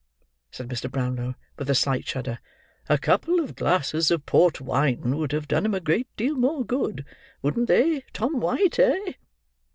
[0.49, 0.89] said Mr.
[0.89, 2.39] Brownlow, with a slight shudder;
[2.89, 6.65] "a couple of glasses of port wine would have done him a great deal more
[6.65, 7.05] good.
[7.43, 9.13] Wouldn't they, Tom White, eh?"